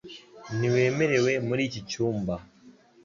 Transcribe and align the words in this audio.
Ntiwemerewe 0.57 1.31
muri 1.47 1.61
iki 1.69 1.81
cyumba 1.89 2.35